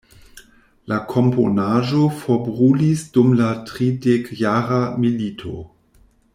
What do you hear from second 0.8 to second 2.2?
La komponaĵo